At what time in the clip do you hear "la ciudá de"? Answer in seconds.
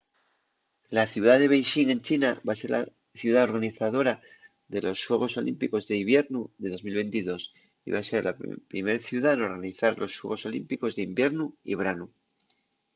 0.97-1.51